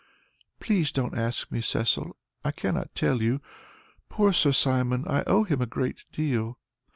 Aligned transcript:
"Please 0.59 0.91
don't 0.91 1.15
ask 1.15 1.51
me, 1.51 1.61
Cecil, 1.61 2.17
I 2.43 2.49
cannot 2.49 2.95
tell 2.95 3.21
you. 3.21 3.39
Poor 4.09 4.33
Sir 4.33 4.51
Simon! 4.51 5.05
I 5.07 5.21
owe 5.27 5.43
him 5.43 5.61
a 5.61 5.67
great 5.67 6.05
deal. 6.11 6.57